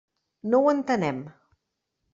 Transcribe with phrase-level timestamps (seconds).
[0.53, 1.21] No ho entenem.